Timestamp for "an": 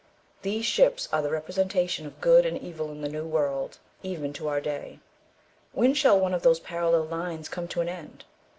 7.81-7.89